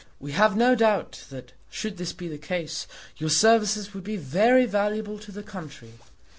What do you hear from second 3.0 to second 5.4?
your services would be very valuable to